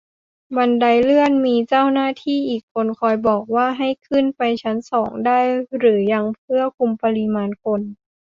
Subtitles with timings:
[0.53, 5.39] หน้าบันไดเลื่อนมีเจ้าหน้าที่อีกคนคอยบอกว่าให้ขึ้นไปชั้นสองได้
[5.77, 7.81] หรือยัง เพื่อคุมปริมาณคน